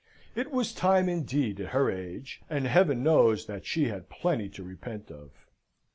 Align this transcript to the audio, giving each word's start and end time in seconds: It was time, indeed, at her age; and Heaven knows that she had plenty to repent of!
It 0.33 0.49
was 0.49 0.73
time, 0.73 1.07
indeed, 1.07 1.59
at 1.59 1.73
her 1.73 1.91
age; 1.91 2.41
and 2.49 2.65
Heaven 2.65 3.03
knows 3.03 3.45
that 3.45 3.67
she 3.67 3.83
had 3.89 4.09
plenty 4.09 4.49
to 4.49 4.63
repent 4.63 5.11
of! 5.11 5.29